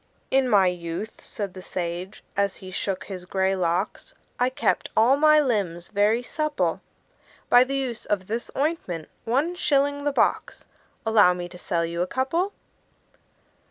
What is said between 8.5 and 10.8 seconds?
ointment one shilling the box